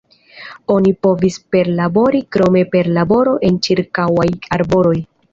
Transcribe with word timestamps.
Oni 0.75 0.91
povis 1.07 1.35
perlabori 1.55 2.21
krome 2.35 2.63
per 2.75 2.89
laboro 2.99 3.33
en 3.49 3.59
ĉirkaŭaj 3.67 4.27
arbaroj. 4.57 4.95